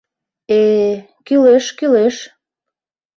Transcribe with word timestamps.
—Э... 0.59 0.61
кӱлеш, 1.25 1.65
кӱлеш... 1.77 2.15